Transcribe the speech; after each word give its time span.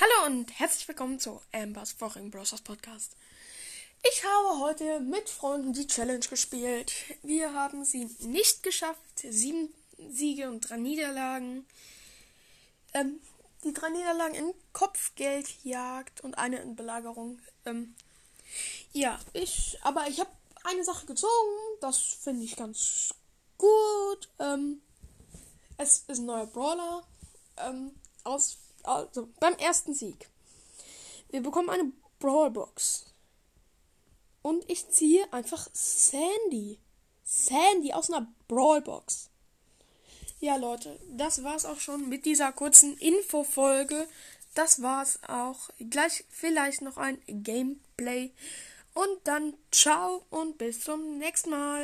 Hallo 0.00 0.34
und 0.34 0.58
herzlich 0.58 0.88
willkommen 0.88 1.20
zu 1.20 1.42
Ambers 1.52 1.92
Foreign 1.92 2.30
Browsers 2.30 2.62
Podcast. 2.62 3.16
Ich 4.02 4.24
habe 4.24 4.60
heute 4.60 4.98
mit 5.00 5.28
Freunden 5.28 5.74
die 5.74 5.86
Challenge 5.86 6.26
gespielt. 6.26 6.90
Wir 7.22 7.52
haben 7.52 7.84
sie 7.84 8.06
nicht 8.20 8.62
geschafft. 8.62 8.98
Sieben 9.16 9.68
Siege 9.98 10.48
und 10.48 10.62
drei 10.62 10.78
Niederlagen. 10.78 11.66
Ähm, 12.94 13.20
die 13.62 13.74
drei 13.74 13.90
Niederlagen 13.90 14.34
in 14.36 14.54
Kopfgeldjagd 14.72 16.22
und 16.22 16.38
eine 16.38 16.60
in 16.60 16.76
Belagerung. 16.76 17.38
Ähm, 17.66 17.94
ja, 18.94 19.20
ich, 19.34 19.76
aber 19.82 20.08
ich 20.08 20.18
habe 20.18 20.30
eine 20.64 20.82
Sache 20.82 21.04
gezogen. 21.04 21.58
Das 21.82 21.98
finde 21.98 22.44
ich 22.44 22.56
ganz 22.56 23.14
gut. 23.58 24.30
Ähm, 24.38 24.80
es 25.76 26.04
ist 26.08 26.20
ein 26.20 26.24
neuer 26.24 26.46
Brawler. 26.46 27.06
Ähm, 27.58 27.90
aus 28.24 28.56
also 28.84 29.28
beim 29.40 29.54
ersten 29.54 29.94
Sieg. 29.94 30.28
Wir 31.30 31.42
bekommen 31.42 31.70
eine 31.70 31.92
Brawlbox. 32.18 33.06
Und 34.42 34.68
ich 34.68 34.88
ziehe 34.88 35.30
einfach 35.32 35.68
Sandy. 35.72 36.78
Sandy 37.24 37.92
aus 37.92 38.10
einer 38.10 38.26
Brawlbox. 38.48 39.28
Ja, 40.40 40.56
Leute, 40.56 40.98
das 41.10 41.44
war's 41.44 41.66
auch 41.66 41.80
schon 41.80 42.08
mit 42.08 42.24
dieser 42.24 42.50
kurzen 42.52 42.96
Infofolge. 42.96 44.08
Das 44.54 44.82
war's 44.82 45.18
auch. 45.28 45.68
Gleich 45.90 46.24
vielleicht 46.30 46.82
noch 46.82 46.96
ein 46.96 47.20
Gameplay. 47.26 48.32
Und 48.94 49.18
dann 49.24 49.54
ciao 49.70 50.24
und 50.30 50.58
bis 50.58 50.80
zum 50.80 51.18
nächsten 51.18 51.50
Mal. 51.50 51.78